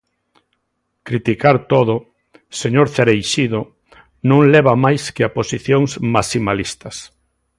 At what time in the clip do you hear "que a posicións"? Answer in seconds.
5.15-5.91